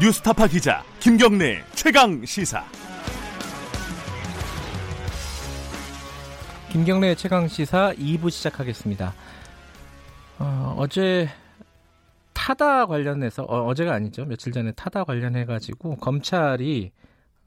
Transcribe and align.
뉴스타파 0.00 0.46
기자 0.46 0.84
김경래 1.00 1.64
최강 1.74 2.24
시사. 2.24 2.64
김경래 6.70 7.16
최강 7.16 7.48
시사 7.48 7.92
2부 7.94 8.30
시작하겠습니다. 8.30 9.12
어, 10.38 10.86
제 10.88 11.28
타다 12.32 12.86
관련해서 12.86 13.42
어, 13.42 13.74
제가 13.74 13.92
아니죠 13.92 14.24
며칠 14.24 14.52
전에 14.52 14.70
타다 14.70 15.02
관련해 15.02 15.44
가지고 15.46 15.96
검찰이 15.96 16.92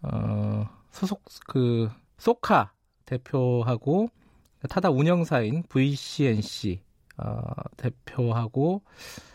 어, 0.01 0.67
소속 0.91 1.23
그 1.47 1.89
소카 2.17 2.73
대표하고 3.05 4.09
타다 4.69 4.89
운영사인 4.89 5.63
VCNC 5.69 6.81
어, 7.17 7.41
대표하고 7.77 8.81
어, 8.83 9.30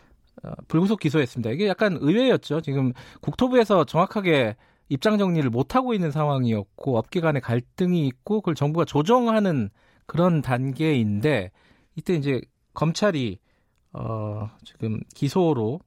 불구속 0.68 1.00
기소했습니다. 1.00 1.50
이게 1.50 1.68
약간 1.68 1.98
의외였죠. 2.00 2.60
지금 2.60 2.92
국토부에서 3.20 3.84
정확하게 3.84 4.56
입장 4.88 5.18
정리를 5.18 5.48
못 5.50 5.74
하고 5.74 5.95
있는 5.95 6.10
상황이었고 6.10 6.96
업계 6.96 7.20
간의 7.20 7.42
갈등이 7.42 8.06
있고 8.06 8.41
그걸 8.41 8.54
정부가 8.54 8.84
조정하는 8.84 9.70
그런 10.06 10.42
단계인데 10.42 11.51
이때 11.96 12.14
이제 12.14 12.40
검찰이 12.74 13.38
어 13.92 14.51
지금 14.64 15.01
기소로 15.14 15.80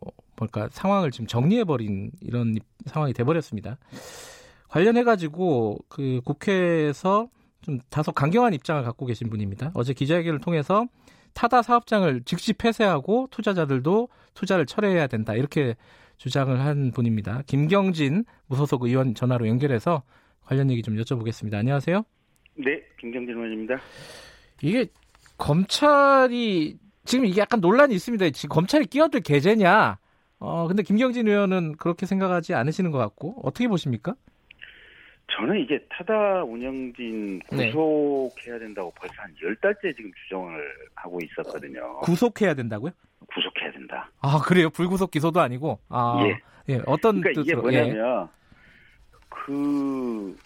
어, 0.00 0.10
뭘까 0.36 0.68
상황을 0.72 1.10
지금 1.10 1.26
정리해 1.26 1.64
버린 1.64 2.10
이런 2.20 2.56
상황이 2.86 3.12
돼 3.12 3.22
버렸습니다. 3.22 3.78
관련해 4.68 5.04
가지고 5.04 5.78
그 5.88 6.20
국회에서 6.24 7.28
좀 7.60 7.78
다소 7.90 8.12
강경한 8.12 8.54
입장을 8.54 8.82
갖고 8.82 9.06
계신 9.06 9.30
분입니다. 9.30 9.70
어제 9.74 9.92
기자회견을 9.92 10.40
통해서 10.40 10.86
타다 11.34 11.62
사업장을 11.62 12.22
즉시 12.24 12.52
폐쇄하고 12.52 13.28
투자자들도 13.30 14.08
투자를 14.34 14.66
철회해야 14.66 15.06
된다. 15.06 15.34
이렇게 15.34 15.76
주장을 16.16 16.58
한 16.58 16.92
분입니다. 16.92 17.42
김경진 17.46 18.24
무소속 18.46 18.84
의원 18.84 19.14
전화로 19.14 19.48
연결해서 19.48 20.02
관련 20.42 20.70
얘기 20.70 20.82
좀 20.82 20.96
여쭤보겠습니다. 20.96 21.54
안녕하세요. 21.54 22.04
네, 22.56 22.82
김경진 23.00 23.34
의원입니다. 23.34 23.76
이게 24.62 24.86
검찰이 25.36 26.78
지금 27.04 27.26
이게 27.26 27.40
약간 27.40 27.60
논란이 27.60 27.94
있습니다. 27.94 28.30
지금 28.30 28.54
검찰이 28.54 28.86
끼어들 28.86 29.20
계제냐? 29.20 29.98
어, 30.38 30.68
근데 30.68 30.82
김경진 30.82 31.26
의원은 31.26 31.76
그렇게 31.76 32.06
생각하지 32.06 32.54
않으시는 32.54 32.90
것 32.90 32.98
같고 32.98 33.40
어떻게 33.42 33.68
보십니까? 33.68 34.14
저는 35.36 35.58
이게 35.60 35.78
타다 35.88 36.44
운영진 36.44 37.40
네. 37.50 37.70
구속해야 37.72 38.58
된다고 38.58 38.92
벌써 38.96 39.14
한 39.18 39.34
열달째 39.42 39.92
지금 39.94 40.10
주장을 40.22 40.52
하고 40.94 41.18
있었거든요. 41.22 41.98
구속해야 42.00 42.54
된다고요? 42.54 42.92
구속해야 43.34 43.72
된다. 43.72 44.08
아, 44.20 44.38
그래요? 44.38 44.70
불구속 44.70 45.10
기소도 45.10 45.40
아니고? 45.40 45.78
아, 45.88 46.20
예. 46.26 46.74
예. 46.74 46.80
어떤 46.86 47.20
그러니까 47.20 47.42
뜻으로? 47.42 47.42
이게 47.42 47.54
뭐냐면, 47.56 47.96
예. 47.96 48.28
그, 49.28 50.36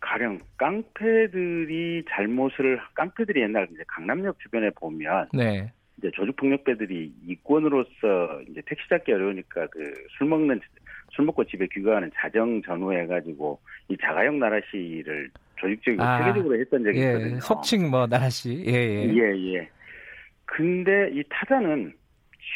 가령 0.00 0.40
깡패들이 0.56 2.04
잘못을, 2.10 2.80
깡패들이 2.94 3.42
옛날 3.42 3.68
이제 3.72 3.84
강남역 3.86 4.40
주변에 4.40 4.70
보면, 4.70 5.28
네. 5.32 5.72
이제 5.98 6.10
조직폭력배들이 6.14 7.12
이권으로서 7.28 8.42
이제 8.50 8.60
택시 8.66 8.88
잡기 8.88 9.12
어려우니까 9.12 9.68
그 9.68 9.94
술 10.18 10.26
먹는 10.26 10.60
술 11.12 11.26
먹고 11.26 11.44
집에 11.44 11.66
귀가하는 11.70 12.10
자정 12.16 12.62
전후해가지고 12.62 13.60
이 13.88 13.96
자가용 14.00 14.38
나라시를 14.38 15.30
조직적이고 15.56 16.02
아, 16.02 16.18
체계적으로 16.24 16.58
했던 16.58 16.82
적이 16.84 16.98
예, 17.00 17.06
있거든요. 17.12 17.40
속칭 17.40 17.90
뭐 17.90 18.06
나라시. 18.06 18.64
예, 18.66 18.72
예. 18.72 19.14
예, 19.14 19.54
예. 19.54 19.68
근데 20.46 21.10
이 21.12 21.22
타자는 21.28 21.92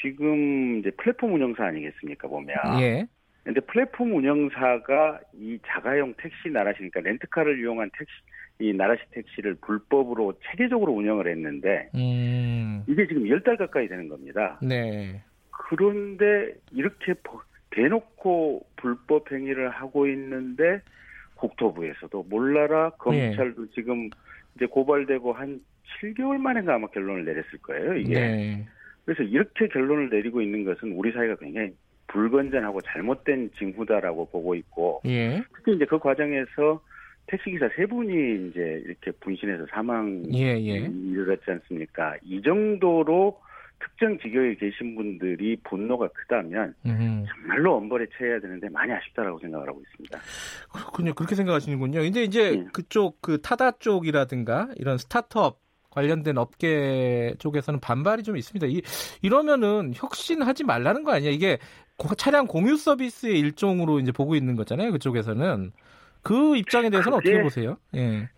지금 0.02 0.78
이제 0.78 0.90
플랫폼 0.92 1.34
운영사 1.34 1.66
아니겠습니까 1.66 2.28
보면. 2.28 2.56
예. 2.80 3.06
근데 3.44 3.60
플랫폼 3.60 4.14
운영사가 4.16 5.20
이 5.34 5.58
자가용 5.66 6.14
택시 6.18 6.48
나라시니까 6.50 7.00
렌트카를 7.00 7.60
이용한 7.60 7.90
택시 7.96 8.12
이 8.58 8.72
나라시 8.72 9.02
택시를 9.12 9.54
불법으로 9.60 10.32
체계적으로 10.50 10.92
운영을 10.94 11.28
했는데 11.28 11.90
음. 11.94 12.82
이게 12.88 13.06
지금 13.06 13.28
열 13.28 13.40
달 13.42 13.56
가까이 13.58 13.86
되는 13.86 14.08
겁니다. 14.08 14.58
네. 14.62 15.22
그런데 15.50 16.54
이렇게 16.72 17.14
대놓고 17.76 18.66
불법 18.76 19.30
행위를 19.30 19.68
하고 19.68 20.06
있는데 20.06 20.80
국토부에서도 21.36 22.26
몰라라 22.28 22.90
검찰도 22.98 23.66
네. 23.66 23.72
지금 23.74 24.08
이제 24.56 24.66
고발되고 24.66 25.34
한 25.34 25.60
7개월 26.00 26.38
만에가 26.38 26.74
아마 26.74 26.86
결론을 26.88 27.24
내렸을 27.24 27.58
거예요 27.62 27.94
이게. 27.96 28.14
네. 28.14 28.66
그래서 29.04 29.22
이렇게 29.22 29.68
결론을 29.68 30.08
내리고 30.10 30.40
있는 30.40 30.64
것은 30.64 30.92
우리 30.92 31.12
사회가 31.12 31.36
굉장히 31.36 31.72
불건전하고 32.08 32.80
잘못된 32.80 33.50
징후다라고 33.58 34.30
보고 34.30 34.54
있고 34.54 35.02
예. 35.04 35.42
특히 35.54 35.74
이제 35.74 35.84
그 35.84 35.98
과정에서 35.98 36.80
택시기사 37.26 37.68
세 37.76 37.86
분이 37.86 38.48
이제 38.48 38.82
이렇게 38.84 39.10
분신해서 39.20 39.66
사망 39.70 40.22
예, 40.32 40.58
예. 40.58 40.78
이르렀지 40.78 41.50
않습니까? 41.50 42.16
이 42.24 42.40
정도로 42.42 43.38
특정 43.78 44.18
직역에 44.18 44.56
계신 44.56 44.94
분들이 44.94 45.56
분노가 45.64 46.08
크다면. 46.08 46.74
정말로 46.82 47.76
엄벌에 47.76 48.06
처해야 48.16 48.40
되는데 48.40 48.68
많이 48.68 48.92
아쉽다라고 48.92 49.38
생각을 49.38 49.68
하고 49.68 49.80
있습니다. 49.80 50.18
그렇군요. 50.72 51.14
그렇게 51.14 51.34
생각하시는군요. 51.34 52.00
근데 52.00 52.22
이제 52.24 52.52
네. 52.52 52.66
그쪽 52.72 53.20
그 53.20 53.40
타다 53.40 53.72
쪽이라든가 53.72 54.68
이런 54.76 54.98
스타트업 54.98 55.60
관련된 55.90 56.36
업계 56.36 57.34
쪽에서는 57.38 57.80
반발이 57.80 58.22
좀 58.22 58.36
있습니다. 58.36 58.66
이, 58.66 58.82
이러면은 59.22 59.92
혁신하지 59.94 60.64
말라는 60.64 61.04
거 61.04 61.12
아니야? 61.12 61.30
이게 61.30 61.58
차량 62.18 62.46
공유 62.46 62.76
서비스의 62.76 63.38
일종으로 63.40 64.00
이제 64.00 64.12
보고 64.12 64.34
있는 64.34 64.56
거잖아요. 64.56 64.92
그쪽에서는 64.92 65.72
그 66.22 66.56
입장에 66.56 66.90
대해서는 66.90 67.16
어떻게 67.16 67.42
보세요? 67.42 67.78
예. 67.94 68.28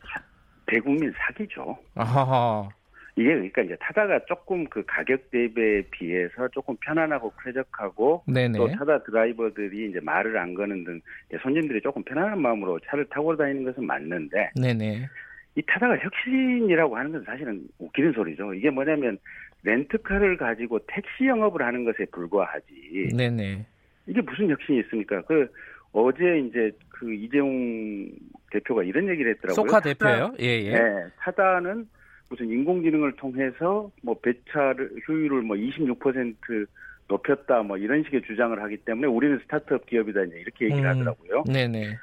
대국민 0.67 1.13
사기죠. 1.17 1.77
아하. 1.97 2.69
이게 3.19 3.31
그러니까 3.31 3.63
이제 3.63 3.77
타다가 3.81 4.21
조금 4.27 4.65
그 4.69 4.85
가격 4.87 5.31
대비에 5.33 5.83
비해서 5.91 6.47
조금 6.49 6.77
편안하고 6.81 7.33
쾌적하고 7.43 8.23
네네. 8.29 8.57
또 8.57 8.69
타다 8.69 9.03
드라이버들이 9.03 9.91
이제 9.91 9.99
말을 10.01 10.39
안 10.39 10.55
거는 10.55 10.85
등 10.85 11.01
손님들이 11.43 11.81
조금 11.81 12.05
편안한 12.05 12.41
마음으로 12.41 12.79
차를 12.87 13.07
타고 13.07 13.37
다니는 13.37 13.65
것은 13.65 13.85
맞는데 13.85 14.53
네네. 14.55 15.09
이 15.57 15.63
타다가 15.67 15.99
혁신이라고 15.99 16.97
하는 16.97 17.11
것은 17.11 17.25
사실은 17.25 17.67
웃기는 17.81 18.13
소리죠. 18.13 18.55
이게 18.55 18.71
뭐냐면 18.71 19.19
렌트카를 19.65 20.37
가지고 20.37 20.79
택시 20.87 21.27
영업을 21.27 21.63
하는 21.63 21.85
것에 21.85 22.05
불과하지. 22.13 23.09
네네. 23.17 23.67
이게 24.07 24.21
무슨 24.21 24.49
혁신이 24.49 24.79
있습니까? 24.81 25.23
그 25.23 25.49
어제 25.91 26.39
이제 26.39 26.71
그 26.89 27.13
이재용 27.13 28.09
대표가 28.53 28.85
이런 28.85 29.09
얘기를 29.09 29.33
했더라고요. 29.33 29.55
소카 29.55 29.81
대표요? 29.81 30.35
예, 30.39 30.47
예. 30.47 30.71
네, 30.71 31.07
타다는 31.19 31.89
무슨 32.29 32.49
인공지능을 32.49 33.13
통해서 33.17 33.91
뭐 34.03 34.19
배차를 34.21 34.91
효율을 35.09 35.43
뭐 35.43 35.57
26% 35.57 36.67
높였다 37.09 37.63
뭐 37.63 37.79
이런 37.79 38.03
식의 38.05 38.23
주장을 38.23 38.61
하기 38.63 38.79
때문에 38.79 39.07
우리는 39.07 39.39
스타트업 39.41 39.87
기업이다 39.87 40.25
이제 40.25 40.41
이렇게 40.41 40.67
얘기를 40.67 40.85
음, 40.85 40.89
하더라고요. 40.89 41.45
네네. 41.51 41.97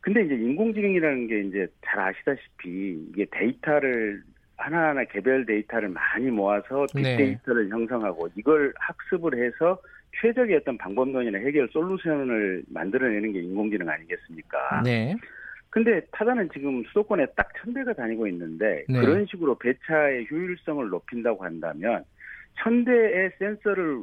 근데 0.00 0.24
이제 0.24 0.34
인공지능이라는 0.34 1.26
게 1.26 1.40
이제 1.40 1.66
잘 1.84 2.00
아시다시피 2.00 3.06
이게 3.10 3.26
데이터를 3.30 4.22
하나하나 4.56 5.04
개별 5.04 5.44
데이터를 5.44 5.88
많이 5.88 6.30
모아서 6.30 6.86
네. 6.94 7.16
빅데이터를 7.16 7.68
형성하고 7.68 8.28
이걸 8.36 8.72
학습을 8.76 9.44
해서 9.44 9.78
최적의 10.20 10.56
어떤 10.56 10.78
방법론이나 10.78 11.38
해결 11.38 11.68
솔루션을 11.72 12.64
만들어내는 12.68 13.32
게 13.32 13.40
인공지능 13.40 13.88
아니겠습니까? 13.88 14.82
네. 14.84 15.16
근데 15.72 16.02
타다는 16.12 16.50
지금 16.52 16.84
수도권에 16.84 17.26
딱 17.34 17.52
천 17.62 17.72
대가 17.72 17.92
다니고 17.92 18.26
있는데 18.26 18.84
네. 18.88 19.00
그런 19.00 19.24
식으로 19.26 19.56
배차의 19.56 20.26
효율성을 20.30 20.88
높인다고 20.88 21.44
한다면 21.44 22.04
천 22.58 22.84
대의 22.84 23.30
센서를 23.38 24.02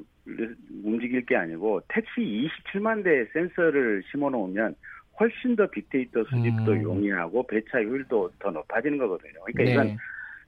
움직일 0.84 1.26
게 1.26 1.36
아니고 1.36 1.82
택시 1.90 2.22
27만 2.22 3.04
대의 3.04 3.28
센서를 3.34 4.04
심어 4.10 4.30
놓으면 4.30 4.76
훨씬 5.20 5.56
더 5.58 5.68
빅데이터 5.68 6.24
수집도 6.24 6.72
음. 6.72 6.84
용이하고 6.84 7.46
배차 7.48 7.80
효율도 7.80 8.32
더 8.40 8.52
높아지는 8.52 8.98
거거든요. 8.98 9.34
그러니까 9.46 9.64
네. 9.64 9.72
이건 9.72 9.98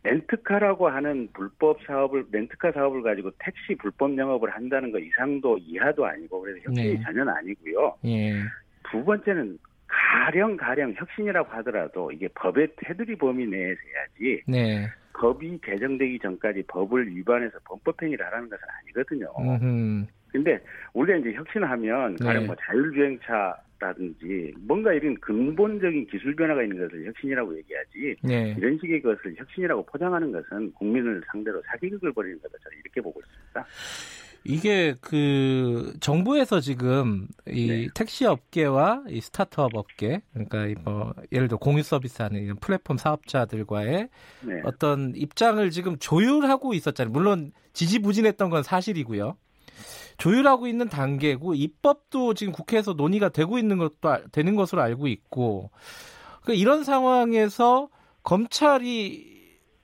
렌트카라고 0.04 0.88
하는 0.88 1.28
불법 1.34 1.84
사업을 1.86 2.26
렌트카 2.32 2.72
사업을 2.72 3.04
가지고 3.04 3.32
택시 3.40 3.76
불법 3.76 4.18
영업을 4.18 4.50
한다는 4.50 4.92
거 4.92 5.00
이상도 5.00 5.58
이하도 5.58 6.06
아니고 6.06 6.42
그래서 6.42 6.60
혁신이 6.64 6.94
네. 6.94 7.02
전혀 7.04 7.30
아니고요. 7.30 7.96
예. 8.06 8.42
두 8.90 9.04
번째는 9.04 9.60
가령 9.92 10.58
가령 10.58 10.94
혁신이라고 10.96 11.50
하더라도 11.58 12.12
이게 12.12 12.28
법의 12.30 12.70
테두리 12.78 13.18
범위 13.18 13.46
내에서 13.46 13.80
해야지 13.94 14.44
네. 14.48 14.88
법이 15.14 15.60
개정되기 15.62 16.20
전까지 16.20 16.64
법을 16.68 17.16
위반해서 17.16 17.60
범법 17.66 18.02
행위를 18.02 18.26
하라는 18.28 18.50
것은 18.50 18.64
아니거든요. 18.82 19.28
음흠. 19.38 20.06
근데 20.32 20.60
우리가 20.94 21.20
이제 21.20 21.34
혁신하면 21.34 22.16
가령 22.16 22.44
네. 22.44 22.48
뭐 22.48 22.56
자율주행차라든지 22.62 24.54
뭔가 24.62 24.94
이런 24.94 25.16
근본적인 25.20 26.08
기술 26.08 26.36
변화가 26.36 26.64
있는 26.64 26.78
것을 26.80 27.06
혁신이라고 27.06 27.58
얘기하지 27.58 28.16
네. 28.24 28.56
이런 28.58 28.80
식의 28.80 29.02
것을 29.02 29.36
혁신이라고 29.36 29.86
포장하는 29.88 30.32
것은 30.32 30.72
국민을 30.74 31.22
상대로 31.30 31.62
사기극을 31.68 32.14
벌이는 32.14 32.40
거다 32.42 32.58
저는 32.64 32.78
이렇게 32.80 33.02
보고 33.02 33.20
있습니다. 33.20 33.66
이게 34.44 34.96
그 35.02 35.94
정부에서 36.00 36.62
지금 36.62 37.28
이 37.48 37.68
네. 37.68 37.88
택시 37.94 38.26
업계와 38.26 39.04
이 39.08 39.22
스타트업 39.22 39.76
업계 39.76 40.22
그러니까 40.34 40.82
뭐 40.84 41.14
예를 41.32 41.48
들어 41.48 41.58
공유 41.60 41.84
서비스하는 41.84 42.42
이런 42.42 42.58
플랫폼 42.58 42.98
사업자들과의 42.98 44.10
네. 44.42 44.62
어떤 44.66 45.14
입장을 45.16 45.70
지금 45.70 45.98
조율하고 46.00 46.74
있었잖아요. 46.74 47.12
물론 47.12 47.52
지지부진했던 47.74 48.50
건 48.50 48.64
사실이고요. 48.64 49.38
조율하고 50.18 50.68
있는 50.68 50.90
단계고 50.90 51.54
입법도 51.54 52.34
지금 52.34 52.52
국회에서 52.52 52.94
논의가 52.94 53.30
되고 53.30 53.60
있는 53.60 53.78
것도 53.78 54.30
되는 54.32 54.56
것으로 54.56 54.82
알고 54.82 55.08
있고 55.08 55.70
그러니까 56.42 56.60
이런 56.60 56.84
상황에서 56.84 57.90
검찰이 58.24 59.32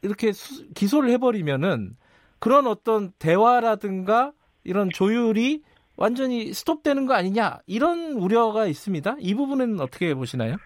이렇게 0.02 0.32
수, 0.32 0.68
기소를 0.74 1.10
해버리면은 1.12 1.96
그런 2.40 2.68
어떤 2.68 3.12
대화라든가 3.20 4.34
이런 4.68 4.90
조율이 4.90 5.64
완전히 5.96 6.54
스톱되는 6.54 7.06
거 7.08 7.14
아니냐 7.14 7.60
이런 7.66 8.12
우려가 8.12 8.66
있습니다. 8.68 9.16
이 9.20 9.34
부분은 9.34 9.80
어떻게 9.80 10.14
보시나요? 10.14 10.58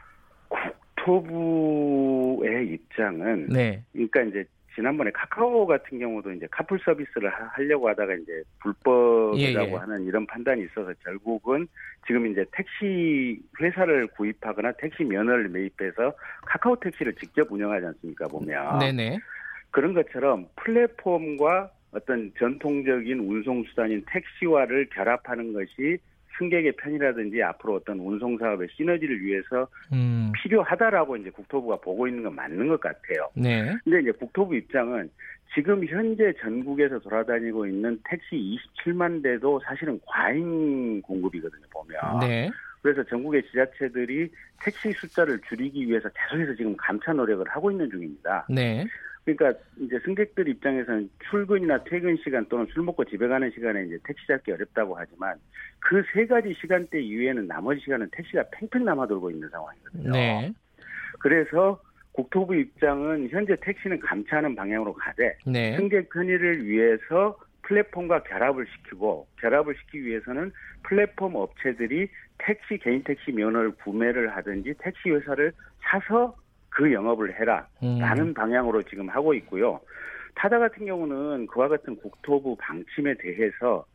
국토부의 1.06 2.68
입장은 2.74 3.48
네. 3.50 3.84
그러니까 3.94 4.24
이제 4.24 4.44
지난번에 4.74 5.12
카카오 5.12 5.66
같은 5.66 6.00
경우도 6.00 6.32
이제 6.32 6.48
카풀 6.50 6.80
서비스를 6.84 7.30
하려고 7.30 7.90
하다가 7.90 8.14
이제 8.16 8.44
불법이라고 8.60 9.68
예, 9.68 9.72
예. 9.72 9.76
하는 9.76 10.06
이런 10.06 10.26
판단이 10.26 10.64
있어서 10.64 10.94
결국은 11.04 11.68
지금 12.08 12.26
이제 12.28 12.46
택시 12.54 13.40
회사를 13.60 14.08
구입하거나 14.08 14.72
택시 14.74 15.04
면허를 15.04 15.50
매입해서 15.50 16.14
카카오 16.46 16.78
택시를 16.78 17.14
직접 17.16 17.52
운영하지 17.52 17.86
않습니까 17.86 18.28
보면 18.28 18.80
네네. 18.80 19.20
그런 19.72 19.94
것처럼 19.94 20.48
플랫폼과 20.56 21.70
어떤 21.92 22.32
전통적인 22.40 23.20
운송 23.20 23.64
수단인 23.66 24.04
택시화를 24.08 24.88
결합하는 24.90 25.54
것이 25.54 25.98
승객의 26.38 26.74
편이라든지 26.78 27.44
앞으로 27.44 27.76
어떤 27.76 28.00
운송 28.00 28.38
사업의 28.38 28.70
시너지를 28.76 29.22
위해서 29.22 29.68
음. 29.94 30.32
필요하다라고 30.42 31.18
이제 31.18 31.30
국토부가 31.30 31.76
보고 31.78 32.08
있는 32.08 32.24
건 32.24 32.36
맞는 32.36 32.68
것 32.68 32.80
같아요. 32.80 33.30
네. 33.36 33.76
근데 33.84 34.02
이제 34.02 34.12
국토부 34.12 34.56
입장은 34.56 35.10
지금 35.54 35.86
현재 35.86 36.34
전국에서 36.42 37.00
돌아다니고 37.00 37.68
있는 37.68 38.00
택시 38.06 38.58
27만 38.78 39.22
대도 39.22 39.60
사실은 39.66 40.00
과잉 40.06 41.02
공급이거든요, 41.02 41.66
보면. 41.70 42.20
네. 42.22 42.50
그래서 42.82 43.04
전국의 43.04 43.44
지자체들이 43.48 44.30
택시 44.64 44.92
숫자를 44.94 45.40
줄이기 45.48 45.88
위해서 45.88 46.10
계속해서 46.10 46.56
지금 46.56 46.76
감차 46.78 47.14
노력을 47.14 47.46
하고 47.50 47.70
있는 47.70 47.90
중입니다. 47.92 48.48
네. 48.50 48.86
그러니까 49.26 49.60
이제 49.80 50.00
승객들 50.04 50.48
입장에서는 50.48 51.10
출근이나 51.30 51.84
퇴근 51.84 52.18
시간 52.24 52.46
또는 52.50 52.66
술 52.74 52.84
먹고 52.84 53.06
집에 53.06 53.28
가는 53.28 53.50
시간에 53.52 53.86
이제 53.86 53.98
택시 54.04 54.26
잡기 54.28 54.52
어렵다고 54.52 54.96
하지만 54.96 55.36
그 55.80 56.02
세 56.14 56.26
가지 56.26 56.54
시간대 56.60 57.02
이외에는 57.02 57.48
나머지 57.48 57.82
시간은 57.82 58.10
택시가 58.12 58.44
팽팽 58.52 58.86
남아 58.86 59.08
돌고 59.08 59.32
있는 59.32 59.50
상황이거든요. 59.50 60.12
네. 60.12 60.52
그래서 61.20 61.82
국토부 62.14 62.56
입장은 62.56 63.30
현재 63.30 63.56
택시는 63.62 64.00
감차하는 64.00 64.56
방향으로 64.56 64.94
가되 64.94 65.38
네. 65.46 65.78
승객 65.78 66.10
편의를 66.10 66.66
위해서 66.66 67.38
플랫폼과 67.64 68.24
결합을 68.24 68.66
시키고 68.68 69.28
결합을 69.40 69.76
시키기 69.76 70.06
위해서는 70.06 70.52
플랫폼 70.84 71.36
업체들이 71.36 72.10
택시 72.38 72.78
개인 72.80 73.04
택시 73.04 73.32
면허를 73.32 73.72
구매를 73.72 74.36
하든지 74.36 74.74
택시 74.80 75.10
회사를 75.10 75.54
사서 75.82 76.36
그 76.72 76.92
영업을 76.92 77.40
해라 77.40 77.68
라는 77.82 78.28
음. 78.28 78.34
방향으로 78.34 78.82
지금 78.84 79.08
하고 79.10 79.34
있고요. 79.36 79.80
타다 80.36 80.58
같은 80.58 80.86
경우는 80.86 81.46
그와 81.48 81.68
같은 81.68 81.96
국토부 81.98 82.56
방침에 82.56 83.14
대해서 83.20 83.86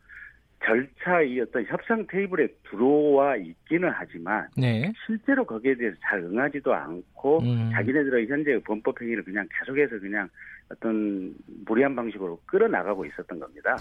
절차 0.63 1.21
이 1.21 1.39
어떤 1.39 1.65
협상 1.65 2.05
테이블에 2.07 2.47
들어와 2.69 3.35
있기는 3.35 3.91
하지만 3.93 4.47
네. 4.55 4.91
실제로 5.05 5.45
거기에 5.45 5.75
대해서 5.75 5.95
잘 6.01 6.19
응하지도 6.19 6.73
않고 6.73 7.39
음. 7.39 7.69
자기네들의 7.73 8.27
현재 8.27 8.59
범법 8.65 9.01
행위를 9.01 9.23
그냥 9.23 9.47
계속해서 9.59 9.99
그냥 9.99 10.27
어떤 10.71 11.33
무리한 11.65 11.95
방식으로 11.95 12.39
끌어나가고 12.45 13.05
있었던 13.05 13.39
겁니다. 13.39 13.77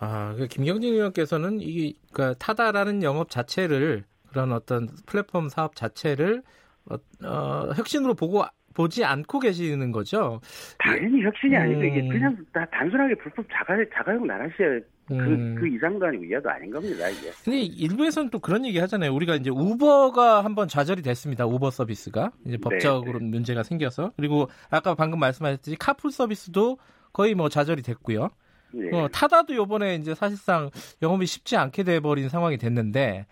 아, 0.00 0.34
그 0.36 0.46
김경진 0.46 0.94
의원께서는 0.94 1.58
이 1.60 1.94
그러니까 2.12 2.38
타다라는 2.38 3.02
영업 3.02 3.30
자체를 3.30 4.04
그런 4.30 4.52
어떤 4.52 4.88
플랫폼 5.06 5.48
사업 5.48 5.74
자체를 5.74 6.42
어, 6.90 7.26
어, 7.26 7.72
혁신으로 7.76 8.14
보고 8.14 8.44
보지 8.74 9.04
않고 9.04 9.40
계시는 9.40 9.90
거죠? 9.90 10.40
당연히 10.78 11.22
혁신이 11.22 11.56
음. 11.56 11.60
아니고 11.60 11.82
이게 11.84 12.08
그냥 12.08 12.36
다 12.52 12.64
단순하게 12.70 13.14
불법 13.16 13.44
자가 13.50 13.74
자가용 13.94 14.26
나라시에 14.26 14.80
그, 15.08 15.14
음. 15.14 15.56
그 15.58 15.66
이상도 15.66 16.06
아니고 16.06 16.24
이하도 16.24 16.50
아닌 16.50 16.70
겁니다, 16.70 17.08
이게. 17.08 17.30
근데 17.42 17.60
일부에서는 17.60 18.30
또 18.30 18.38
그런 18.38 18.66
얘기 18.66 18.78
하잖아요. 18.78 19.12
우리가 19.14 19.36
이제 19.36 19.50
우버가 19.50 20.44
한번 20.44 20.68
좌절이 20.68 21.00
됐습니다. 21.02 21.46
우버 21.46 21.70
서비스가. 21.70 22.30
이제 22.44 22.56
네, 22.56 22.58
법적으로 22.58 23.18
네. 23.18 23.24
문제가 23.24 23.62
생겨서. 23.62 24.12
그리고 24.16 24.48
아까 24.70 24.94
방금 24.94 25.18
말씀하셨듯이 25.18 25.76
카풀 25.76 26.12
서비스도 26.12 26.78
거의 27.12 27.34
뭐 27.34 27.48
좌절이 27.48 27.82
됐고요. 27.82 28.28
네. 28.74 28.90
어, 28.92 29.08
타다도 29.08 29.54
요번에 29.54 29.94
이제 29.94 30.14
사실상 30.14 30.70
영업이 31.00 31.24
쉽지 31.24 31.56
않게 31.56 31.84
돼버린 31.84 32.28
상황이 32.28 32.58
됐는데 32.58 33.26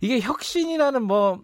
이게 0.00 0.20
혁신이라는 0.20 1.02
뭐 1.02 1.42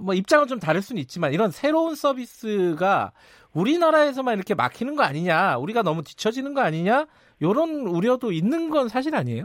뭐 0.00 0.14
입장은 0.14 0.46
좀 0.46 0.58
다를 0.58 0.80
수는 0.82 1.00
있지만 1.02 1.32
이런 1.32 1.50
새로운 1.50 1.94
서비스가 1.94 3.12
우리나라에서만 3.52 4.36
이렇게 4.36 4.54
막히는 4.54 4.96
거 4.96 5.02
아니냐, 5.02 5.58
우리가 5.58 5.82
너무 5.82 6.02
뒤처지는 6.02 6.54
거 6.54 6.62
아니냐, 6.62 7.06
이런 7.40 7.86
우려도 7.86 8.32
있는 8.32 8.70
건 8.70 8.88
사실 8.88 9.14
아니에요? 9.14 9.44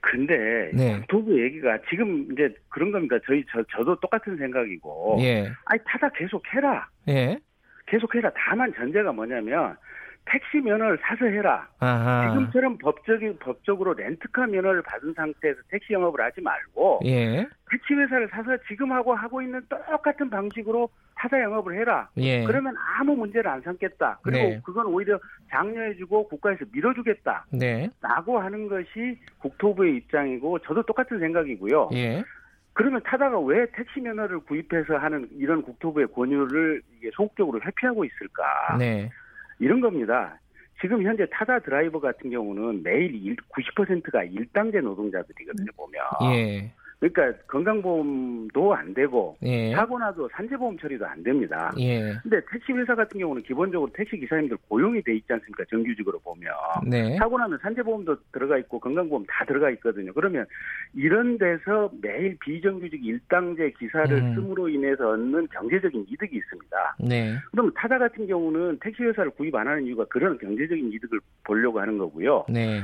근데 0.00 0.70
네. 0.74 0.98
국토부 1.00 1.42
얘기가 1.42 1.78
지금 1.90 2.28
이제 2.32 2.54
그런 2.68 2.92
겁니다. 2.92 3.16
저희 3.26 3.44
저 3.50 3.62
저도 3.74 3.98
똑같은 4.00 4.36
생각이고. 4.36 5.18
예. 5.20 5.50
아니 5.64 5.80
타다 5.86 6.08
계속 6.10 6.42
해라. 6.54 6.88
예. 7.08 7.38
계속 7.86 8.14
해라. 8.14 8.30
다만 8.36 8.72
전제가 8.74 9.12
뭐냐면 9.12 9.76
택시 10.28 10.58
면허를 10.58 10.98
사서 11.02 11.26
해라. 11.26 11.66
아하. 11.80 12.28
지금처럼 12.28 12.78
법적인 12.78 13.38
법적으로 13.38 13.94
렌트카 13.94 14.46
면허를 14.46 14.82
받은 14.82 15.14
상태에서 15.14 15.60
택시 15.70 15.92
영업을 15.92 16.22
하지 16.22 16.40
말고 16.40 17.00
예. 17.06 17.46
택시 17.70 17.94
회사를 17.94 18.28
사서 18.28 18.56
지금 18.68 18.92
하고 18.92 19.14
하고 19.14 19.42
있는 19.42 19.60
똑같은 19.68 20.28
방식으로 20.30 20.88
타사 21.14 21.40
영업을 21.40 21.76
해라. 21.76 22.08
예. 22.18 22.44
그러면 22.44 22.74
아무 22.98 23.16
문제를 23.16 23.50
안 23.50 23.60
삼겠다. 23.62 24.20
그리고 24.22 24.48
네. 24.48 24.60
그건 24.64 24.86
오히려 24.86 25.18
장려해주고 25.50 26.28
국가에서 26.28 26.64
밀어주겠다. 26.72 27.46
네. 27.52 27.90
라고 28.00 28.38
하는 28.38 28.68
것이 28.68 29.18
국토부의 29.38 29.96
입장이고 29.96 30.60
저도 30.60 30.82
똑같은 30.82 31.18
생각이고요. 31.18 31.90
예. 31.94 32.22
그러면 32.74 33.00
타다가 33.04 33.40
왜 33.40 33.66
택시 33.72 34.00
면허를 34.00 34.38
구입해서 34.40 34.98
하는 34.98 35.28
이런 35.32 35.62
국토부의 35.62 36.06
권유를 36.14 36.80
소극적으로 37.14 37.60
회피하고 37.60 38.04
있을까? 38.04 38.76
네. 38.78 39.10
이런 39.58 39.80
겁니다. 39.80 40.38
지금 40.80 41.02
현재 41.02 41.26
타다 41.30 41.58
드라이버 41.60 41.98
같은 41.98 42.30
경우는 42.30 42.82
매일 42.82 43.12
90%가 43.48 44.24
1단계 44.24 44.80
노동자들이거든요, 44.80 45.70
보면. 45.76 46.02
예. 46.34 46.72
그러니까 47.00 47.32
건강보험도 47.46 48.74
안 48.74 48.92
되고 48.92 49.36
예. 49.42 49.72
사고 49.72 49.98
나도 49.98 50.28
산재보험 50.32 50.78
처리도 50.78 51.06
안 51.06 51.22
됩니다. 51.22 51.72
예. 51.78 52.12
근데 52.22 52.40
택시 52.50 52.72
회사 52.72 52.94
같은 52.94 53.20
경우는 53.20 53.42
기본적으로 53.42 53.90
택시 53.94 54.18
기사님들 54.18 54.56
고용이 54.68 55.02
돼 55.02 55.14
있지 55.14 55.32
않습니까? 55.32 55.64
정규직으로 55.70 56.18
보면 56.20 56.52
네. 56.86 57.16
사고 57.18 57.38
나면 57.38 57.58
산재보험도 57.62 58.16
들어가 58.32 58.58
있고 58.58 58.80
건강보험 58.80 59.24
다 59.28 59.44
들어가 59.44 59.70
있거든요. 59.70 60.12
그러면 60.12 60.44
이런 60.94 61.38
데서 61.38 61.90
매일 62.02 62.36
비정규직 62.40 63.04
일당제 63.04 63.74
기사를 63.78 64.16
음. 64.16 64.34
씀으로 64.34 64.68
인해서 64.68 65.10
얻는 65.10 65.48
경제적인 65.48 66.06
이득이 66.08 66.36
있습니다. 66.36 66.96
네. 67.00 67.36
그럼 67.52 67.72
타다 67.74 67.98
같은 67.98 68.26
경우는 68.26 68.78
택시 68.80 69.04
회사를 69.04 69.30
구입 69.32 69.54
안 69.54 69.68
하는 69.68 69.84
이유가 69.84 70.04
그런 70.06 70.36
경제적인 70.38 70.92
이득을 70.92 71.20
보려고 71.44 71.80
하는 71.80 71.96
거고요. 71.96 72.46
네. 72.48 72.82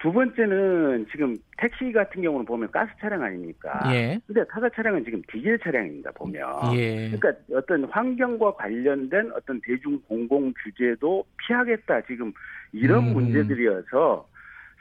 두 0.00 0.12
번째는 0.12 1.06
지금 1.10 1.36
택시 1.56 1.90
같은 1.90 2.22
경우는 2.22 2.46
보면 2.46 2.70
가스 2.70 2.90
차량 3.00 3.22
아닙니까? 3.22 3.80
예. 3.92 4.20
근데 4.26 4.44
타사 4.44 4.68
차량은 4.68 5.04
지금 5.04 5.20
디젤 5.28 5.58
차량입니다, 5.58 6.12
보면. 6.12 6.72
예. 6.74 7.10
그러니까 7.10 7.32
어떤 7.52 7.84
환경과 7.84 8.54
관련된 8.54 9.32
어떤 9.34 9.60
대중 9.60 10.00
공공 10.06 10.52
규제도 10.62 11.24
피하겠다, 11.38 12.02
지금 12.02 12.32
이런 12.72 13.08
음. 13.08 13.14
문제들이어서 13.14 14.28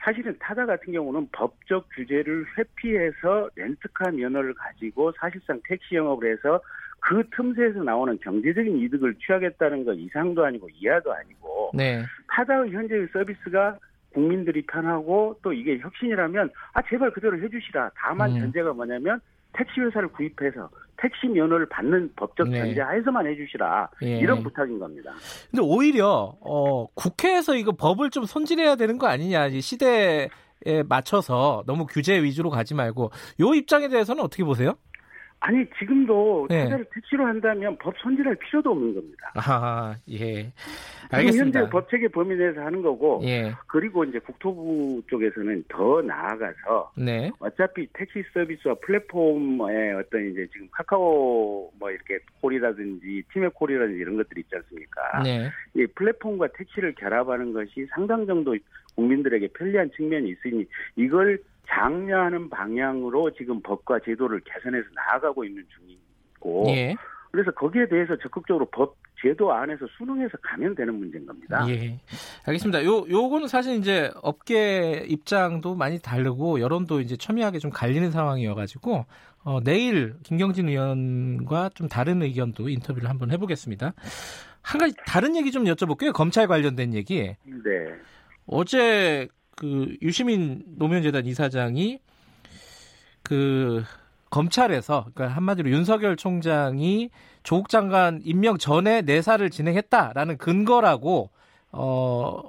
사실은 0.04 0.36
타다 0.40 0.68
같은 0.68 0.94
경우는 0.94 1.30
법적 1.32 1.90
규제를 1.96 2.46
회피해서 2.56 3.50
렌트카 3.56 4.12
면허를 4.12 4.54
가지고 4.54 5.12
사실상 5.20 5.60
택시 5.68 5.96
영업을 5.96 6.32
해서 6.32 6.62
그 7.00 7.24
틈새에서 7.36 7.84
나오는 7.84 8.20
경제적인 8.20 8.78
이득을 8.78 9.16
취하겠다는 9.16 9.86
것 9.86 9.94
이상도 9.94 10.46
아니고 10.46 10.70
이하도 10.70 11.12
아니고 11.12 11.72
네. 11.74 12.04
타다의 12.28 12.72
현재의 12.72 13.08
서비스가 13.12 13.78
국민들이 14.18 14.64
편하고 14.64 15.38
또 15.44 15.54
이게 15.54 15.78
혁신이라면 15.78 16.50
아 16.74 16.82
제발 16.90 17.12
그대로 17.12 17.38
해주시라. 17.40 17.92
다만 17.96 18.32
음. 18.32 18.40
전제가 18.40 18.74
뭐냐면 18.74 19.22
택시 19.54 19.80
회사를 19.80 20.08
구입해서 20.08 20.72
택시 20.98 21.28
면허를 21.28 21.70
받는 21.70 22.14
법적 22.16 22.50
네. 22.50 22.58
전제 22.58 22.82
하에서만 22.82 23.28
해주시라 23.28 23.90
예. 24.02 24.18
이런 24.18 24.42
부탁인 24.42 24.80
겁니다. 24.80 25.14
근데 25.52 25.62
오히려 25.64 26.36
어, 26.42 26.88
국회에서 26.96 27.56
이거 27.56 27.74
법을 27.74 28.10
좀 28.10 28.26
손질해야 28.26 28.76
되는 28.76 28.98
거 28.98 29.06
아니냐 29.06 29.52
시대에 29.52 30.30
에 30.66 30.82
맞춰서 30.82 31.64
너무 31.68 31.86
규제 31.86 32.22
위주로 32.24 32.50
가지 32.50 32.74
말고 32.74 33.12
요 33.42 33.54
입장에 33.54 33.90
대해서는 33.90 34.24
어떻게 34.24 34.44
보세요? 34.44 34.74
아니 35.40 35.66
지금도 35.78 36.48
네. 36.50 36.64
타자를 36.64 36.86
택시로 36.94 37.26
한다면 37.26 37.78
법 37.78 37.94
손질할 38.00 38.36
필요도 38.36 38.72
없는 38.72 38.96
겁니다. 38.96 39.32
아, 39.36 39.96
예. 40.10 40.52
알겠습니다. 41.12 41.60
현재 41.60 41.72
법 41.72 41.90
체계 41.90 42.08
범위 42.08 42.36
내에서 42.36 42.62
하는 42.62 42.82
거고 42.82 43.22
예. 43.24 43.54
그리고 43.68 44.04
이제 44.04 44.20
국토부 44.20 45.02
쪽에서는 45.08 45.64
더 45.70 46.02
나아가서 46.02 46.92
네. 46.98 47.32
어차피 47.40 47.88
택시 47.94 48.24
서비스와 48.34 48.76
플랫폼의 48.82 49.94
어떤 49.94 50.32
이제 50.32 50.48
지금 50.52 50.68
카카오 50.72 51.72
뭐 51.78 51.92
이렇게 51.92 52.20
콜이라든지 52.42 53.24
팀의 53.32 53.52
콜이라든지 53.52 54.00
이런 54.00 54.18
것들이 54.18 54.42
있지 54.42 54.56
않습니까? 54.56 55.24
네. 55.24 55.50
이 55.76 55.86
플랫폼과 55.86 56.48
택시를 56.58 56.96
결합하는 56.96 57.54
것이 57.54 57.86
상당 57.94 58.26
정도 58.26 58.56
국민들에게 58.96 59.50
편리한 59.50 59.92
측면이 59.96 60.32
있으니 60.32 60.66
이걸 60.96 61.40
장려하는 61.70 62.50
방향으로 62.50 63.32
지금 63.32 63.62
법과 63.62 64.00
제도를 64.06 64.42
개선해서 64.42 64.88
나아가고 64.96 65.44
있는 65.44 65.64
중이고 65.76 66.66
예. 66.70 66.96
그래서 67.32 67.52
거기에 67.52 67.88
대해서 67.88 68.18
적극적으로 68.18 68.66
법 68.72 68.96
제도 69.22 69.52
안에서 69.52 69.86
수능해서 69.98 70.38
가면 70.42 70.76
되는 70.76 70.94
문제인 70.94 71.26
겁니다. 71.26 71.66
예. 71.70 72.00
알겠습니다. 72.46 72.86
요, 72.86 73.06
요거는 73.10 73.48
사실 73.48 73.76
이제 73.76 74.12
업계 74.22 75.06
입장도 75.08 75.76
많이 75.76 76.00
다르고 76.00 76.60
여론도 76.62 77.02
이제 77.02 77.18
첨예하게 77.18 77.60
좀 77.60 77.72
갈리는 77.72 78.12
상황이어 78.12 78.54
가지고, 78.54 79.06
어, 79.44 79.60
내일 79.64 80.16
김경진 80.24 80.70
의원과 80.70 81.70
좀 81.74 81.88
다른 81.88 82.22
의견도 82.22 82.70
인터뷰를 82.70 83.10
한번 83.10 83.32
해 83.32 83.38
보겠습니다. 83.38 83.94
한 84.62 84.80
가지 84.80 84.94
다른 85.08 85.36
얘기 85.36 85.52
좀 85.52 85.64
여쭤볼게요. 85.64 86.14
검찰 86.14 86.48
관련된 86.48 86.94
얘기. 86.94 87.36
네. 87.44 87.96
어제 88.46 89.28
그 89.58 89.98
유시민 90.04 90.64
노무현재단 90.78 91.26
이사장이 91.26 92.00
그 93.24 93.84
검찰에서 94.30 95.08
그러니까 95.14 95.36
한마디로 95.36 95.72
윤석열 95.72 96.16
총장이 96.16 97.10
조국 97.42 97.68
장관 97.70 98.22
임명 98.24 98.60
전에 98.60 99.02
내사를 99.02 99.50
진행했다라는 99.50 100.38
근거라고 100.38 101.32
어 101.72 102.44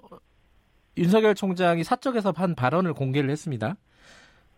윤석열 0.99 1.35
총장이 1.35 1.83
사적에서 1.83 2.35
한 2.37 2.55
발언을 2.55 2.93
공개를 2.93 3.31
했습니다. 3.31 3.77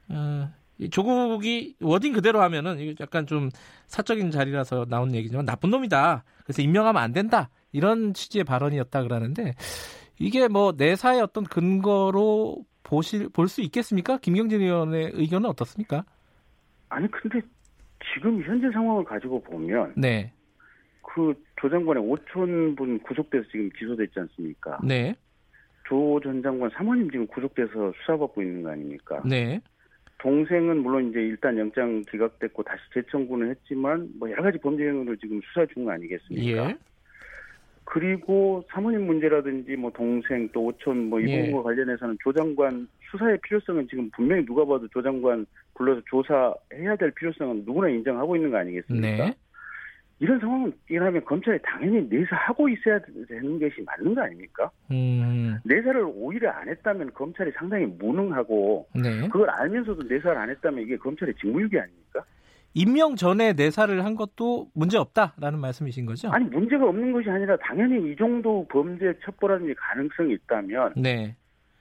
어, 0.08 0.50
이 0.78 0.90
조국이 0.90 1.76
워딩 1.80 2.14
그대로 2.14 2.42
하면은 2.42 2.96
약간 2.98 3.26
좀 3.26 3.50
사적인 3.86 4.32
자리라서 4.32 4.86
나온 4.88 5.14
얘기지만 5.14 5.44
나쁜 5.44 5.70
놈이다. 5.70 6.24
그래서 6.42 6.62
임명하면 6.62 7.00
안 7.00 7.12
된다. 7.12 7.50
이런 7.70 8.12
취지의 8.12 8.42
발언이었다 8.44 9.02
그러는데 9.02 9.54
이게 10.20 10.46
뭐 10.48 10.72
내사의 10.76 11.20
어떤 11.22 11.44
근거로 11.44 12.64
보실 12.82 13.28
볼 13.30 13.48
수 13.48 13.62
있겠습니까? 13.62 14.18
김경진 14.18 14.60
의원의 14.60 15.12
의견은 15.14 15.48
어떻습니까? 15.48 16.04
아니 16.90 17.10
근데 17.10 17.40
지금 18.14 18.42
현재 18.42 18.70
상황을 18.72 19.04
가지고 19.04 19.42
보면 19.42 19.94
네, 19.96 20.32
그조 21.02 21.70
장관의 21.70 22.02
5천 22.02 22.76
분 22.76 22.98
구속돼서 23.00 23.44
지금 23.50 23.70
기소됐지 23.78 24.18
않습니까? 24.20 24.78
네, 24.84 25.14
조 25.88 26.20
전 26.22 26.42
장관 26.42 26.70
사모님 26.70 27.10
지금 27.10 27.26
구속돼서 27.28 27.92
수사받고 28.00 28.42
있는 28.42 28.62
거 28.62 28.70
아닙니까? 28.70 29.22
네, 29.24 29.60
동생은 30.18 30.82
물론 30.82 31.10
이제 31.10 31.20
일단 31.20 31.56
영장 31.58 32.02
기각됐고 32.10 32.62
다시 32.64 32.82
재청구는 32.94 33.50
했지만 33.50 34.10
뭐 34.18 34.30
여러 34.30 34.42
가지 34.42 34.58
범죄 34.58 34.84
행위를 34.86 35.16
지금 35.18 35.40
수사 35.46 35.64
중 35.72 35.88
아니겠습니까? 35.88 36.70
예, 36.70 36.76
그리고 37.90 38.64
사모님 38.70 39.04
문제라든지 39.04 39.74
뭐 39.74 39.90
동생 39.90 40.48
또 40.52 40.66
오촌 40.66 41.10
뭐이 41.10 41.28
예. 41.28 41.40
부분과 41.40 41.64
관련해서는 41.64 42.18
조 42.22 42.32
장관 42.32 42.86
수사의 43.10 43.38
필요성은 43.42 43.88
지금 43.88 44.08
분명히 44.10 44.46
누가 44.46 44.64
봐도 44.64 44.86
조 44.88 45.02
장관 45.02 45.44
불러서 45.74 46.00
조사해야 46.06 46.94
될 46.94 47.10
필요성은 47.10 47.64
누구나 47.64 47.88
인정하고 47.88 48.36
있는 48.36 48.52
거 48.52 48.58
아니겠습니까? 48.58 49.24
네, 49.26 49.34
이런 50.20 50.38
상황은 50.38 50.72
일하면 50.88 51.24
검찰이 51.24 51.58
당연히 51.64 52.06
내사하고 52.08 52.68
있어야 52.68 53.00
되는 53.28 53.58
것이 53.58 53.82
맞는 53.84 54.14
거 54.14 54.22
아닙니까? 54.22 54.70
음, 54.92 55.58
내사를 55.64 56.00
오히려 56.14 56.50
안 56.50 56.68
했다면 56.68 57.12
검찰이 57.12 57.50
상당히 57.56 57.86
무능하고 57.86 58.86
네. 58.94 59.26
그걸 59.32 59.50
알면서도 59.50 60.04
내사를 60.04 60.38
안 60.38 60.48
했다면 60.48 60.84
이게 60.84 60.96
검찰의 60.96 61.34
직무유기 61.40 61.76
아닙니까? 61.76 62.24
임명 62.74 63.16
전에 63.16 63.52
내사를 63.54 64.04
한 64.04 64.14
것도 64.14 64.68
문제 64.74 64.96
없다라는 64.96 65.58
말씀이신 65.58 66.06
거죠? 66.06 66.30
아니 66.30 66.44
문제가 66.46 66.86
없는 66.88 67.12
것이 67.12 67.28
아니라 67.28 67.56
당연히 67.56 68.12
이 68.12 68.16
정도 68.16 68.66
범죄 68.68 69.12
첩보라든지 69.24 69.74
가능성이 69.74 70.34
있다면 70.34 70.94
네, 70.96 71.34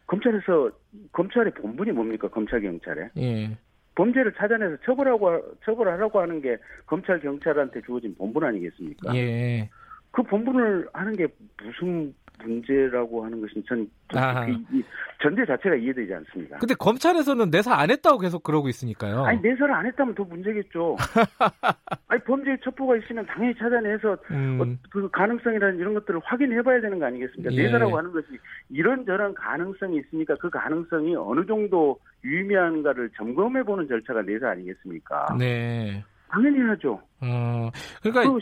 검찰에서 0.08 0.72
검찰의 1.12 1.54
본분이 1.54 1.92
뭡니까 1.92 2.28
검찰 2.28 2.62
경찰에 2.62 3.10
예, 3.18 3.56
범죄를 3.96 4.34
찾아내서 4.34 4.78
처벌하고 4.84 5.30
하- 5.30 5.42
처벌하라고 5.64 6.20
하는 6.20 6.42
게 6.42 6.58
검찰 6.88 7.20
경찰한테 7.20 7.82
주어진 7.86 8.16
본분 8.16 8.44
아니겠습니까? 8.44 9.16
예, 9.16 9.70
그 10.12 10.24
본분을 10.24 10.90
하는 10.94 11.16
게 11.16 11.28
무슨 11.64 12.16
문제라고 12.44 13.24
하는 13.26 13.42
것은 13.42 13.64
전. 13.68 13.90
그 14.08 14.18
이- 14.52 14.80
이 14.80 14.84
전제 15.22 15.46
자체가 15.46 15.76
이해되지 15.76 16.14
않습니다. 16.16 16.58
근데 16.58 16.74
검찰에서는 16.76 17.50
내사 17.52 17.76
안 17.76 17.92
했다고 17.92 18.20
계속 18.20 18.42
그러고 18.44 18.70
있으니까요. 18.70 19.24
아니 19.26 19.40
내사를 19.42 19.72
안 19.74 19.86
했다면 19.86 20.16
더 20.16 20.24
문제겠죠. 20.24 20.96
아니 22.08 22.22
범죄 22.24 22.58
첩보가 22.64 22.98
있으면 22.98 23.26
당연히 23.26 23.54
찾아내서 23.56 24.18
음, 24.32 24.60
어, 24.62 24.88
그 24.90 25.10
가능성이라는 25.12 25.78
이런 25.78 25.94
것들을 25.94 26.20
확인해봐야 26.24 26.82
되는 26.82 27.00
거 27.00 27.06
아니겠습니까? 27.06 27.52
예. 27.54 27.64
내사라고 27.64 27.98
하는 27.98 28.12
것이 28.12 28.28
이런 28.70 29.06
저런 29.06 29.34
가능성이 29.34 30.00
있으니까 30.00 30.36
그 30.36 30.50
가능성이 30.50 31.16
어느 31.16 31.46
정도 31.46 32.00
유의미한가를 32.24 33.12
점검해보는 33.18 33.88
절차가 33.88 34.22
내사 34.24 34.50
아니겠습니까? 34.52 35.36
네. 35.38 36.04
당연히 36.30 36.60
하죠. 36.62 37.02
어, 37.22 37.70
그러니까 38.02 38.32
그 38.32 38.40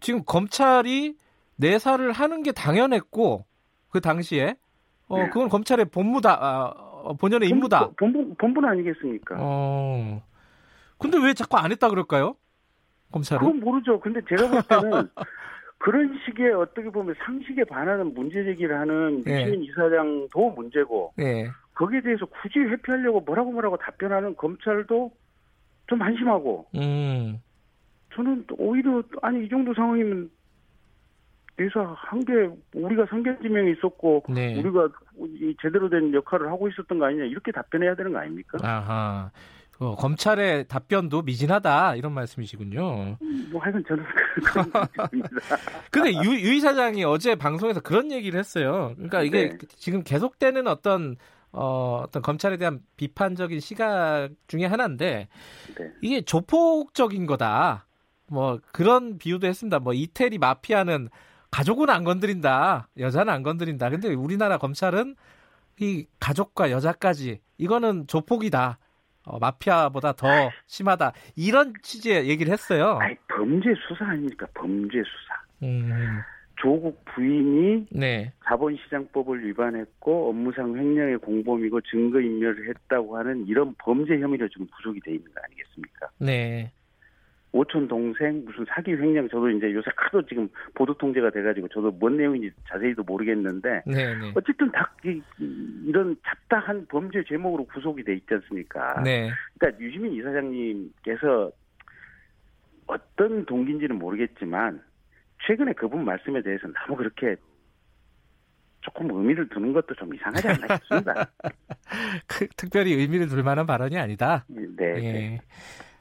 지금 0.00 0.22
검찰이 0.24 1.16
내사를 1.56 2.10
하는 2.12 2.42
게 2.42 2.52
당연했고 2.52 3.44
그 3.90 4.00
당시에 4.00 4.56
어 5.08 5.18
네. 5.18 5.28
그건 5.30 5.48
검찰의 5.48 5.86
본무다 5.86 6.38
아, 6.40 6.74
어, 7.04 7.14
본연의 7.14 7.48
임무다. 7.48 7.90
본분, 7.96 8.34
본분 8.36 8.64
아니겠습니까? 8.64 9.36
어. 9.38 10.22
근데 10.98 11.18
왜 11.18 11.34
자꾸 11.34 11.56
안 11.56 11.70
했다 11.70 11.88
그럴까요? 11.88 12.36
검찰은? 13.12 13.40
그건 13.46 13.60
모르죠. 13.60 14.00
근데 14.00 14.20
제가 14.28 14.50
볼 14.50 14.62
때는 14.62 15.08
그런 15.78 16.18
식의 16.24 16.52
어떻게 16.54 16.90
보면 16.90 17.14
상식에 17.24 17.64
반하는 17.64 18.12
문제 18.14 18.42
제기를 18.42 18.78
하는 18.78 19.22
예. 19.28 19.42
유시민 19.42 19.62
이사장도 19.64 20.50
문제고 20.50 21.12
네. 21.16 21.48
거기에 21.74 22.00
대해서 22.00 22.26
굳이 22.26 22.58
회피하려고 22.58 23.20
뭐라고 23.20 23.52
뭐라고 23.52 23.76
답변하는 23.76 24.34
검찰도 24.36 25.12
좀 25.86 26.02
안심하고 26.02 26.66
음. 26.74 27.40
저는 28.14 28.44
또 28.48 28.56
오히려 28.58 29.02
아니 29.22 29.44
이 29.44 29.48
정도 29.48 29.74
상황이면 29.74 30.30
내사 31.56 31.94
한게 31.96 32.50
우리가 32.74 33.06
상견지명이 33.06 33.72
있었고 33.72 34.24
네. 34.28 34.58
우리가 34.58 34.88
이 35.40 35.54
제대로 35.60 35.88
된 35.88 36.12
역할을 36.12 36.48
하고 36.48 36.68
있었던 36.68 36.98
거 36.98 37.06
아니냐 37.06 37.24
이렇게 37.24 37.50
답변해야 37.50 37.94
되는 37.94 38.12
거 38.12 38.18
아닙니까? 38.18 38.58
아하. 38.62 39.30
어, 39.78 39.94
검찰의 39.94 40.68
답변도 40.68 41.22
미진하다 41.22 41.96
이런 41.96 42.12
말씀이시군요. 42.12 43.16
뭐 43.50 43.60
하여간 43.60 43.84
저는 43.86 44.04
그런. 44.44 44.70
근데 45.90 46.12
유, 46.14 46.32
유 46.32 46.54
이사장이 46.54 47.04
어제 47.04 47.34
방송에서 47.34 47.80
그런 47.80 48.10
얘기를 48.10 48.38
했어요. 48.38 48.92
그러니까 48.94 49.22
이게 49.22 49.50
네. 49.50 49.58
지금 49.68 50.02
계속되는 50.02 50.66
어떤 50.66 51.16
어, 51.52 52.02
어떤 52.04 52.22
검찰에 52.22 52.56
대한 52.56 52.80
비판적인 52.96 53.60
시각 53.60 54.28
중에 54.46 54.64
하나인데 54.64 55.28
네. 55.78 55.92
이게 56.00 56.20
조폭적인 56.22 57.26
거다. 57.26 57.86
뭐 58.28 58.58
그런 58.72 59.18
비유도 59.18 59.46
했습니다. 59.46 59.78
뭐 59.78 59.92
이태리 59.92 60.38
마피아는 60.38 61.08
가족은 61.56 61.88
안 61.88 62.04
건드린다. 62.04 62.86
여자는 62.98 63.32
안 63.32 63.42
건드린다. 63.42 63.88
근데 63.88 64.12
우리나라 64.12 64.58
검찰은 64.58 65.16
이 65.80 66.06
가족과 66.20 66.70
여자까지 66.70 67.40
이거는 67.56 68.06
조폭이다. 68.08 68.78
어, 69.24 69.38
마피아보다 69.38 70.12
더 70.12 70.26
심하다. 70.66 71.12
이런 71.34 71.72
취지의 71.82 72.28
얘기를 72.28 72.52
했어요. 72.52 72.98
아니 73.00 73.16
범죄 73.26 73.70
수사 73.88 74.04
아닙니까? 74.04 74.46
범죄 74.52 74.98
수사. 74.98 75.42
음, 75.62 76.20
조국 76.56 77.02
부인이 77.06 77.86
네. 77.90 78.34
자본시장법을 78.44 79.46
위반했고 79.46 80.28
업무상 80.28 80.76
횡령의 80.76 81.16
공범이고 81.18 81.80
증거인멸을 81.80 82.68
했다고 82.68 83.16
하는 83.16 83.46
이런 83.46 83.74
범죄 83.78 84.20
혐의로 84.20 84.46
지금 84.50 84.66
구속이 84.76 85.00
돼 85.00 85.12
있는 85.12 85.24
거 85.32 85.40
아니겠습니까? 85.42 86.08
네. 86.18 86.70
오촌 87.56 87.88
동생 87.88 88.44
무슨 88.44 88.66
사기 88.68 88.92
횡령 88.92 89.28
저도 89.30 89.48
이제 89.50 89.72
요새 89.72 89.90
하도 89.96 90.20
지금 90.26 90.48
보도 90.74 90.92
통제가 90.94 91.30
돼가지고 91.30 91.68
저도 91.68 91.90
뭔 91.90 92.16
내용인지 92.18 92.50
자세히도 92.68 93.02
모르겠는데 93.04 93.82
네, 93.86 94.14
네. 94.14 94.32
어쨌든 94.34 94.70
다 94.70 94.92
이, 95.04 95.22
런 95.90 96.16
잡다한 96.26 96.86
범죄 96.86 97.24
제목으로 97.26 97.64
구속이 97.64 98.04
돼 98.04 98.14
있지 98.14 98.26
않습니까? 98.34 99.02
네. 99.02 99.30
그러니까 99.58 99.80
유시민 99.82 100.12
이사장님께서 100.12 101.50
어떤 102.86 103.46
동기인지는 103.46 103.96
모르겠지만 103.96 104.82
최근에 105.46 105.72
그분 105.72 106.04
말씀에 106.04 106.42
대해서 106.42 106.68
너무 106.68 106.96
그렇게 106.96 107.36
조금 108.82 109.10
의미를 109.10 109.48
두는 109.48 109.72
것도 109.72 109.94
좀 109.94 110.14
이상하지 110.14 110.46
않나 110.46 110.76
싶습니다. 110.76 111.30
그, 112.28 112.46
특별히 112.56 112.92
의미를 112.92 113.28
둘 113.28 113.42
만한 113.42 113.66
발언이 113.66 113.98
아니다. 113.98 114.44
네. 114.48 114.84
예. 115.02 115.40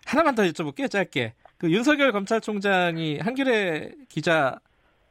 하나만 0.06 0.36
더 0.36 0.44
여쭤볼게요, 0.44 0.90
짧게. 0.90 1.34
그 1.58 1.72
윤석열 1.72 2.12
검찰총장이 2.12 3.20
한겨레 3.20 3.94
기자 4.10 4.60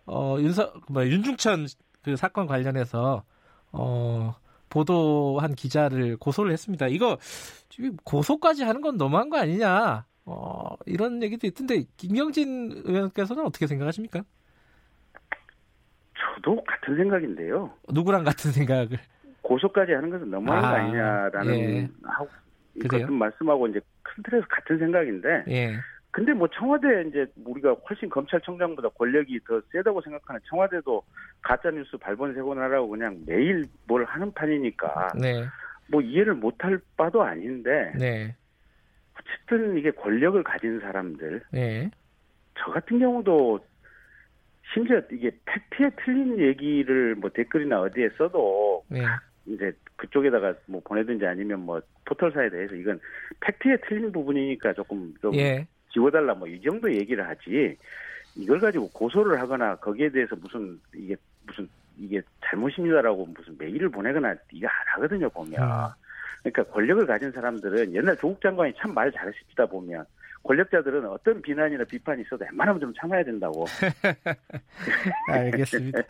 어 0.06 0.36
윤석 0.38 0.84
뭐 0.90 1.04
윤중천 1.06 1.66
그 2.02 2.16
사건 2.16 2.46
관련해서 2.46 3.24
어 3.72 4.34
보도한 4.68 5.54
기자를 5.54 6.16
고소를 6.16 6.52
했습니다. 6.52 6.86
이거 6.88 7.16
지금 7.68 7.96
고소까지 8.04 8.64
하는 8.64 8.80
건 8.80 8.96
너무한 8.96 9.30
거 9.30 9.38
아니냐? 9.38 10.04
어 10.26 10.76
이런 10.86 11.22
얘기도 11.22 11.46
있던데 11.46 11.84
김경진 11.96 12.82
의원께서는 12.84 13.44
어떻게 13.44 13.66
생각하십니까? 13.66 14.22
저도 16.14 16.62
같은 16.64 16.96
생각인데요. 16.96 17.72
누구랑 17.90 18.24
같은 18.24 18.52
생각을? 18.52 18.98
고소까지 19.42 19.92
하는 19.92 20.10
것은 20.10 20.30
너무한 20.30 20.64
아, 20.64 20.70
거 20.70 20.76
아니냐라는 20.76 21.54
예. 21.54 21.88
하고 22.02 22.28
같은 22.88 23.12
말씀하고 23.12 23.68
이제 23.68 23.80
큰 24.02 24.22
틀에서 24.24 24.46
같은 24.48 24.78
생각인데. 24.78 25.44
예. 25.48 25.76
근데 26.14 26.32
뭐 26.32 26.46
청와대 26.46 27.02
이제 27.08 27.26
우리가 27.44 27.74
훨씬 27.90 28.08
검찰청장보다 28.08 28.90
권력이 28.90 29.40
더 29.48 29.60
세다고 29.72 30.00
생각하는 30.00 30.40
청와대도 30.48 31.02
가짜 31.42 31.72
뉴스 31.72 31.96
발본 31.96 32.34
세곤하라고 32.34 32.88
그냥 32.88 33.20
매일 33.26 33.64
뭘 33.88 34.04
하는 34.04 34.32
판이니까 34.32 35.14
네. 35.20 35.44
뭐 35.88 36.00
이해를 36.00 36.34
못할 36.34 36.78
바도 36.96 37.24
아닌데 37.24 37.92
네. 37.98 38.32
어쨌든 39.18 39.76
이게 39.76 39.90
권력을 39.90 40.40
가진 40.44 40.78
사람들 40.78 41.42
네. 41.50 41.90
저 42.58 42.70
같은 42.70 43.00
경우도 43.00 43.58
심지어 44.72 45.02
이게 45.10 45.32
팩트에 45.46 45.90
틀린 46.04 46.38
얘기를 46.38 47.16
뭐 47.16 47.28
댓글이나 47.30 47.80
어디에 47.80 48.10
써도 48.16 48.84
네. 48.86 49.00
이제 49.46 49.72
그쪽에다가 49.96 50.54
뭐 50.66 50.80
보내든지 50.84 51.26
아니면 51.26 51.58
뭐 51.58 51.80
포털사에 52.04 52.50
대해서 52.50 52.76
이건 52.76 53.00
팩트에 53.40 53.78
틀린 53.88 54.12
부분이니까 54.12 54.74
조금 54.74 55.12
좀 55.20 55.34
예. 55.34 55.66
지워달라 55.94 56.34
뭐 56.34 56.46
이 56.48 56.60
정도 56.60 56.92
얘기를 56.92 57.26
하지 57.26 57.76
이걸 58.36 58.58
가지고 58.60 58.90
고소를 58.90 59.40
하거나 59.40 59.76
거기에 59.76 60.10
대해서 60.10 60.36
무슨 60.36 60.78
이게 60.94 61.16
무슨 61.46 61.68
이게 61.96 62.20
잘못입니다라고 62.44 63.26
무슨 63.26 63.56
메일을 63.56 63.88
보내거나 63.88 64.34
이게 64.52 64.66
안 64.66 64.72
하거든요 64.96 65.30
보면 65.30 65.62
아. 65.62 65.94
그러니까 66.42 66.64
권력을 66.74 67.06
가진 67.06 67.30
사람들은 67.32 67.94
옛날 67.94 68.16
조국 68.18 68.40
장관이 68.42 68.74
참 68.76 68.92
말 68.92 69.10
잘하십니다 69.12 69.64
보면 69.66 70.04
권력자들은 70.42 71.06
어떤 71.06 71.40
비난이나 71.40 71.84
비판이 71.84 72.20
있어도 72.22 72.44
웬만하면 72.44 72.78
좀 72.78 72.92
참아야 73.00 73.24
된다고. 73.24 73.64
알겠습니다. 75.32 76.00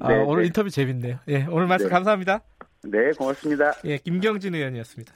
아, 0.00 0.08
네, 0.08 0.16
오늘 0.24 0.42
네. 0.42 0.46
인터뷰 0.48 0.68
재밌네요. 0.68 1.20
예, 1.28 1.44
오늘 1.48 1.68
말씀 1.68 1.86
네. 1.86 1.92
감사합니다. 1.92 2.40
네, 2.82 3.12
고맙습니다. 3.12 3.72
예, 3.84 3.98
김경진 3.98 4.54
의원이었습니다. 4.56 5.14